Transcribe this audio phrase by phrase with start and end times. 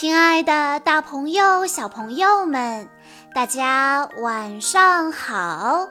[0.00, 2.88] 亲爱的，大朋友、小朋友们，
[3.34, 5.88] 大家晚上好！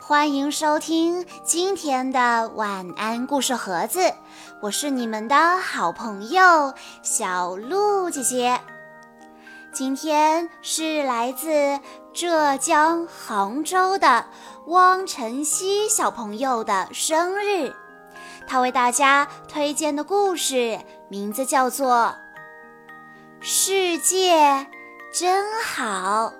[0.00, 4.14] 欢迎收听今天的晚安故事盒子，
[4.62, 6.72] 我是你们的好朋友
[7.02, 8.60] 小鹿姐姐。
[9.72, 11.80] 今天是来自
[12.14, 14.26] 浙江杭州的
[14.68, 17.74] 汪晨曦小朋友的生日，
[18.46, 22.14] 他为大家推荐的故事名字叫做。
[23.42, 24.66] 世界
[25.10, 26.30] 真好。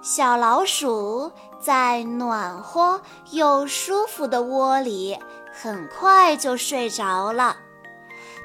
[0.00, 5.18] 小老鼠在暖和又舒服的窝里，
[5.52, 7.56] 很快就睡着了。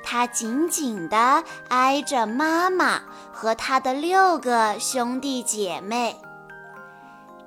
[0.03, 3.01] 它紧紧地挨着妈妈
[3.31, 6.19] 和它的六个兄弟姐妹，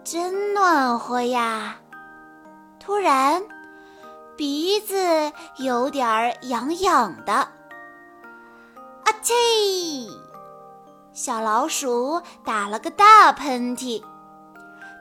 [0.05, 1.79] 真暖和呀！
[2.79, 3.43] 突然，
[4.37, 7.49] 鼻子有点痒痒的。
[11.13, 14.03] 小老鼠打了个大喷嚏，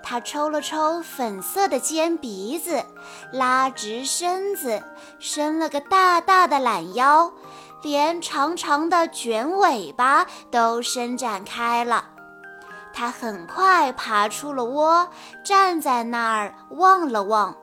[0.03, 2.83] 它抽了抽粉色的尖鼻子，
[3.31, 4.83] 拉直身子，
[5.19, 7.31] 伸了个大大的懒腰，
[7.81, 12.09] 连长长的卷尾巴都伸展开了。
[12.93, 15.07] 它很快爬出了窝，
[15.45, 17.55] 站在那儿望了望，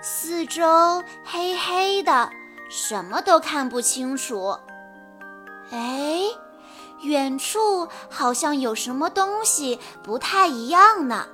[0.00, 2.30] 四周黑黑的，
[2.70, 4.56] 什么都看不清楚。
[5.70, 6.22] 哎，
[7.04, 11.26] 远处好像有什么东西不太一样呢。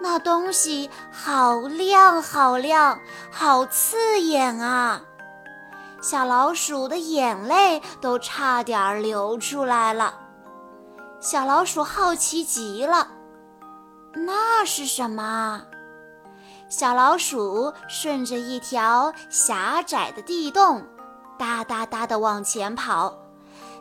[0.00, 2.98] 那东西好亮，好亮，
[3.30, 5.00] 好刺眼啊！
[6.00, 10.18] 小老鼠的眼泪都差点流出来了。
[11.20, 13.06] 小老鼠好奇极了，
[14.14, 15.62] 那是什么？
[16.68, 20.84] 小老鼠顺着一条狭窄的地洞，
[21.38, 23.21] 哒哒哒地往前跑。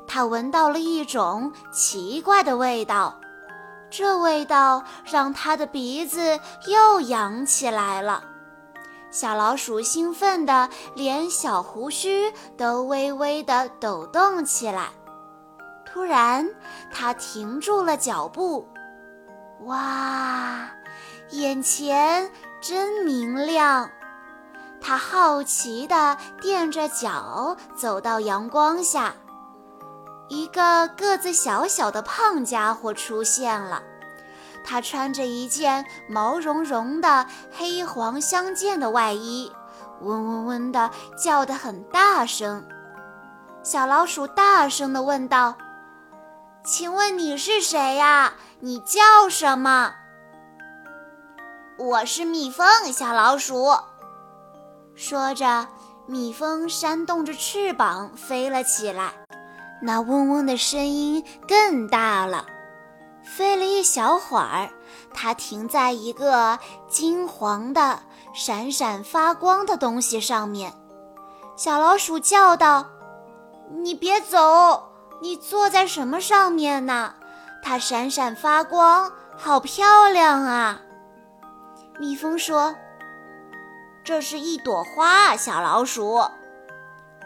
[0.07, 3.19] 他闻到了一种奇怪的味道，
[3.89, 8.23] 这味道让他的鼻子又痒起来了。
[9.09, 14.89] 小老鼠兴奋的连小胡须都微微的抖动起来。
[15.85, 16.49] 突然，
[16.89, 18.65] 它停住了脚步。
[19.65, 20.69] 哇，
[21.31, 23.89] 眼前真明亮！
[24.79, 29.13] 它好奇地垫着脚走到阳光下。
[30.31, 33.83] 一个个子小小的胖家伙出现了，
[34.63, 39.51] 他穿着一件毛茸茸的黑黄相间的外衣，
[39.99, 42.65] 嗡嗡嗡地叫得很大声。
[43.61, 45.57] 小老鼠大声地问道
[46.63, 48.35] ：“请问你是谁呀？
[48.61, 49.93] 你叫什么
[51.77, 53.75] ？”“我是蜜蜂。”小老鼠
[54.95, 55.67] 说着，
[56.07, 59.20] 蜜蜂扇动着翅膀飞了起来。
[59.81, 62.45] 那嗡嗡的声音更大了。
[63.23, 64.69] 飞了一小会儿，
[65.13, 67.99] 它停在一个金黄的、
[68.33, 70.73] 闪闪发光的东西上面。
[71.55, 72.87] 小老鼠叫道
[73.81, 74.91] ：“你别走！
[75.21, 77.13] 你坐在什么上面呢？
[77.63, 80.81] 它闪闪发光，好漂亮啊！”
[81.99, 82.75] 蜜蜂说
[84.03, 86.19] ：“这是一朵花。”小老鼠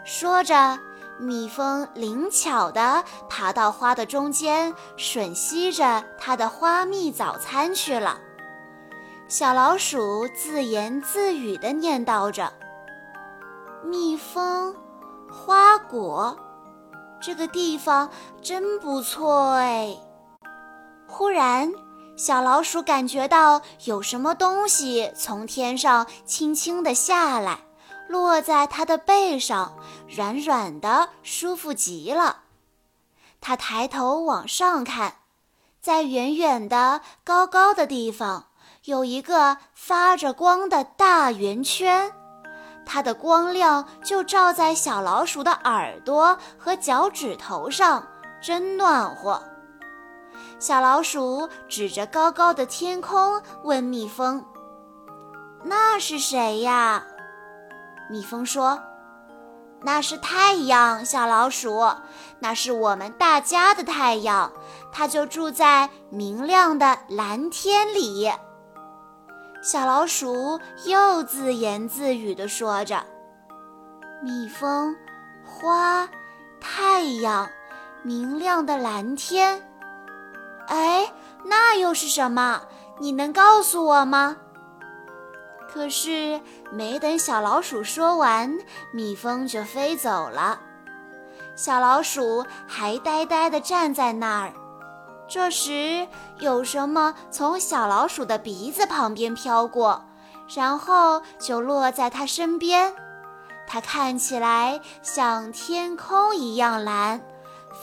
[0.04, 0.78] 说着。
[1.18, 8.18] 蜜蜂灵巧地爬到花的中间，吮吸着它的花蜜早餐去了。
[9.28, 12.52] 小老鼠自言自语地念叨着
[13.82, 14.74] ：“蜜蜂，
[15.32, 16.36] 花果，
[17.20, 18.08] 这个地方
[18.42, 19.96] 真不错哎。”
[21.08, 21.72] 忽然，
[22.16, 27.60] 小老鼠感觉到有什么东西从天上轻轻地下来。
[28.08, 29.76] 落在它的背上，
[30.08, 32.42] 软软的，舒服极了。
[33.40, 35.16] 它抬头往上看，
[35.80, 38.46] 在远远的、高高的地方，
[38.84, 42.12] 有一个发着光的大圆圈，
[42.84, 48.06] 它的光亮就照在小老鼠的耳朵和脚趾头上，
[48.40, 49.42] 真暖和。
[50.58, 54.44] 小老鼠指着高高的天空，问蜜蜂
[55.64, 57.04] ：“那是谁呀？”
[58.08, 58.78] 蜜蜂说
[59.82, 61.84] ：“那是太阳，小老鼠，
[62.38, 64.52] 那是我们大家的太阳，
[64.92, 68.30] 它就住在明亮的蓝天里。”
[69.62, 73.04] 小老鼠又自言自语地说着
[74.22, 74.94] ：“蜜蜂，
[75.44, 76.08] 花，
[76.60, 77.48] 太阳，
[78.02, 79.60] 明亮的蓝天。
[80.68, 81.12] 哎，
[81.44, 82.62] 那又是什么？
[83.00, 84.36] 你能告诉我吗？”
[85.76, 86.40] 可是，
[86.72, 88.58] 没等小老鼠说完，
[88.92, 90.58] 蜜蜂就飞走了。
[91.54, 94.54] 小老鼠还呆呆地站在那儿。
[95.28, 96.08] 这时，
[96.38, 100.02] 有什么从小老鼠的鼻子旁边飘过，
[100.54, 102.94] 然后就落在它身边。
[103.66, 107.20] 它看起来像天空一样蓝，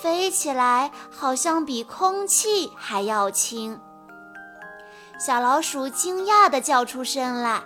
[0.01, 3.79] 飞起来好像比空气还要轻。
[5.19, 7.61] 小老鼠惊讶地叫出声来：“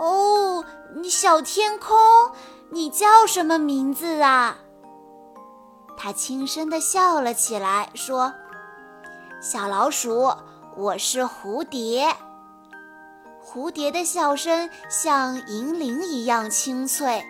[0.00, 0.64] 哦，
[0.96, 1.94] 你小天空，
[2.70, 4.56] 你叫什么名字啊？”
[5.98, 8.32] 它轻声地笑了起来，说
[9.42, 10.32] ：“小老鼠，
[10.74, 12.16] 我是蝴蝶。”
[13.44, 17.22] 蝴蝶的笑声像银铃一样清脆，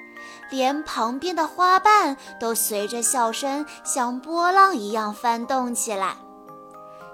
[0.50, 6.14] 连旁边的花瓣都随着笑声像波浪一样翻动起来。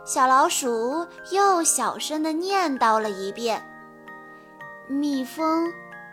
[0.05, 3.67] 小老鼠又小声地念叨了一遍
[4.89, 5.73] ：“蜜蜂、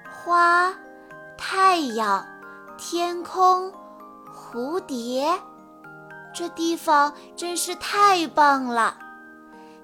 [0.10, 0.74] 花、
[1.38, 2.26] 太阳、
[2.78, 3.72] 天空、
[4.34, 5.40] 蝴蝶，
[6.34, 8.98] 这地方真是太棒了。”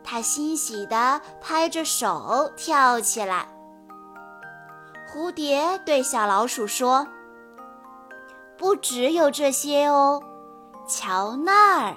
[0.04, 3.48] 它欣喜地拍着手跳起来。
[5.08, 7.08] 蝴蝶对小老鼠说
[8.58, 10.24] ：“不只有这些哦，
[10.88, 11.96] 瞧那儿。”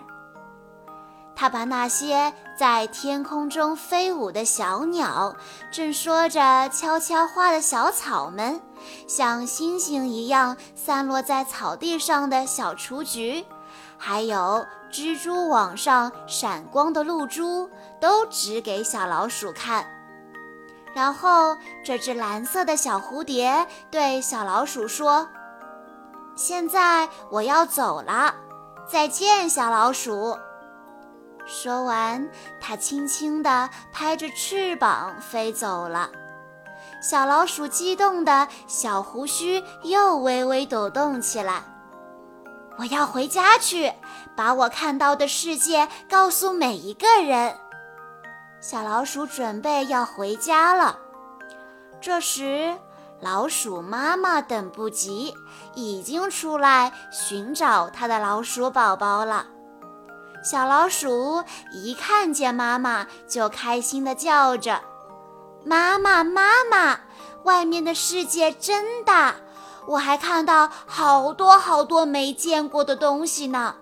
[1.34, 5.34] 他把那些在天空中飞舞的小鸟，
[5.72, 8.60] 正说着悄悄话的小草们，
[9.08, 13.44] 像星星一样散落在草地上的小雏菊，
[13.98, 17.68] 还有蜘蛛网上闪光的露珠，
[18.00, 19.86] 都指给小老鼠看。
[20.94, 25.26] 然后，这只蓝色的小蝴蝶对小老鼠说
[26.36, 28.34] ：“现在我要走了，
[28.86, 30.36] 再见，小老鼠。”
[31.46, 32.28] 说完，
[32.60, 36.10] 它轻轻地拍着翅膀飞走了。
[37.00, 41.62] 小老鼠激动的小胡须又微微抖动起来。
[42.78, 43.92] 我要回家去，
[44.34, 47.56] 把我看到的世界告诉每一个人。
[48.60, 50.96] 小老鼠准备要回家了。
[52.00, 52.78] 这时，
[53.20, 55.34] 老鼠妈妈等不及，
[55.74, 59.46] 已经出来寻找它的老鼠宝宝了。
[60.42, 64.80] 小老鼠一看见妈妈，就开心地叫着
[65.64, 66.98] ：“妈妈，妈妈！
[67.44, 69.36] 外面的世界真大，
[69.86, 73.76] 我还看到好多好多没见过的东西呢！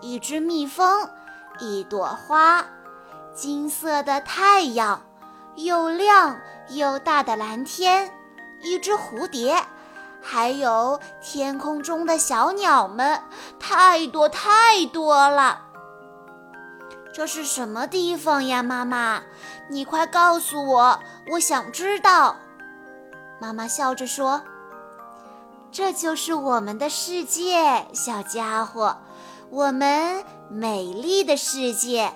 [0.00, 1.08] 一只蜜蜂，
[1.58, 2.64] 一朵花，
[3.34, 5.02] 金色的太阳，
[5.56, 6.38] 又亮
[6.68, 8.12] 又大的蓝天，
[8.60, 9.56] 一只蝴蝶，
[10.20, 13.20] 还有天空中的小鸟们，
[13.58, 15.70] 太多太多了！”
[17.12, 19.22] 这是什么地方呀，妈妈？
[19.68, 20.98] 你快告诉我，
[21.32, 22.36] 我想知道。
[23.38, 24.42] 妈妈笑着说
[25.70, 28.96] ：“这就是我们的世界，小家伙，
[29.50, 32.12] 我们美丽的世界。”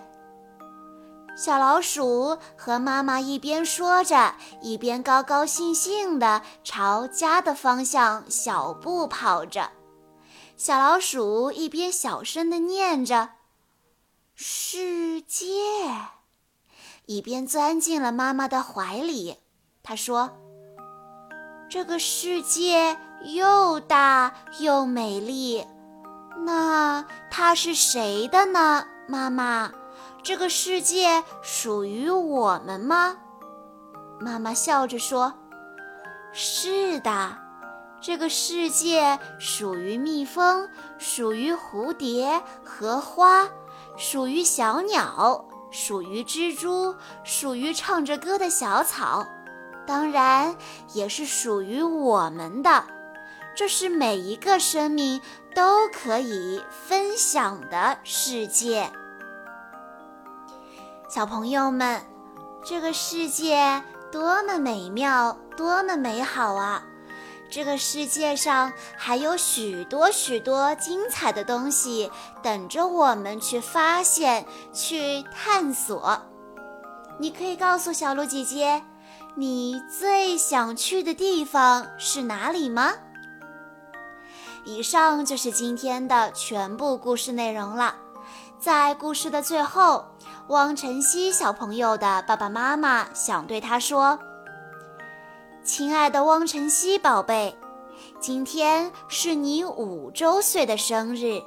[1.37, 9.69] 小老鼠和妈妈一边说着，一边高高兴兴地朝家的方向小步跑着。
[10.57, 13.29] 小老鼠一边小声地念着。
[14.39, 15.47] 世界，
[17.07, 19.39] 一边钻进了妈妈的怀里。
[19.83, 20.37] 他说
[21.71, 22.99] ：“这个世界
[23.35, 25.67] 又大又美丽，
[26.45, 28.87] 那它是谁的呢？
[29.09, 29.73] 妈妈，
[30.23, 33.17] 这个世界属于我们吗？”
[34.21, 35.33] 妈妈笑着说
[36.35, 37.39] ：“是的，
[38.03, 40.69] 这个世界属于蜜蜂，
[40.99, 43.49] 属于蝴蝶和花。”
[43.97, 49.27] 属于小鸟，属于蜘蛛，属于唱着歌的小草，
[49.87, 50.57] 当然
[50.93, 52.85] 也是属于我们的。
[53.57, 55.21] 这是每一个生命
[55.55, 58.91] 都可以分享的世界。
[61.09, 62.03] 小朋友们，
[62.63, 66.85] 这个世界多么美妙，多么美好啊！
[67.51, 72.11] 这个世界上还有许多许多精彩的东西
[72.43, 76.21] 等着我们去发现、去探索。
[77.19, 78.83] 你可以告诉小鹿姐姐，
[79.37, 82.93] 你最想去的地方是哪里吗？
[84.65, 87.95] 以上就是今天的全部故事内容了。
[88.59, 90.05] 在故事的最后，
[90.49, 94.19] 汪晨曦小朋友的爸爸妈妈想对他说。
[95.67, 97.53] 亲爱的汪晨曦宝贝，
[98.21, 101.43] 今天是你五周岁的生日。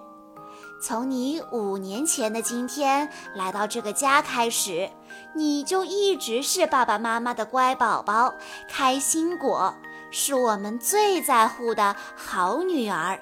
[0.82, 4.90] 从你五年前的今天来到这个家开始，
[5.34, 8.34] 你就一直是爸爸妈妈的乖宝宝、
[8.68, 9.74] 开心果，
[10.12, 13.18] 是我们最在乎的好女儿。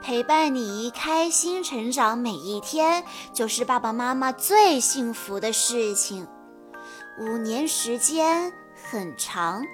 [0.00, 6.28] 陪伴你开心成长每一天，就是爸爸妈妈最幸福的事情。
[7.18, 8.52] 五年时间
[8.88, 9.64] 很长，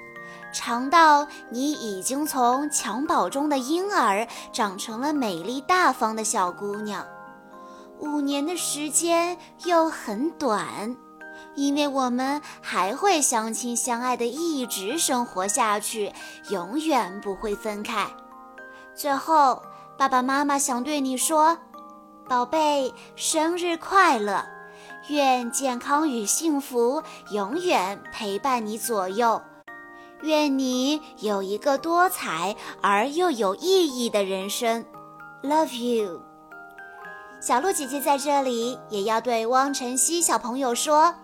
[0.52, 7.06] 长到你已经从襁褓中的婴儿长成了美丽大方的小姑娘。
[7.98, 10.96] 五年的时间又很短，
[11.54, 16.12] 因为我们还会相亲相爱的一直生活下去，
[16.50, 18.06] 永远不会分开。
[18.94, 19.62] 最后。
[19.98, 21.56] 爸爸妈妈想对你说，
[22.26, 24.44] 宝贝，生日快乐！
[25.08, 29.40] 愿健康与幸福永远陪伴你左右，
[30.22, 34.84] 愿你有一个多彩而又有意义的人生。
[35.42, 36.22] Love you，
[37.40, 41.14] 小鹿姐姐在这里也要对汪晨曦小朋友说，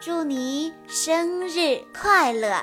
[0.00, 2.62] 祝你生日快乐！